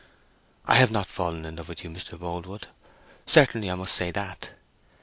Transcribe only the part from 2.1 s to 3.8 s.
Boldwood—certainly I